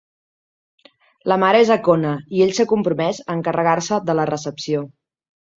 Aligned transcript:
La 1.31 1.37
mare 1.43 1.59
és 1.65 1.73
a 1.75 1.77
Kona 1.89 2.15
i 2.39 2.43
ell 2.47 2.55
s'ha 2.61 2.67
compromès 2.73 3.23
a 3.27 3.37
encarregar-se 3.39 4.03
de 4.09 4.21
la 4.23 4.29
recepció. 4.35 4.83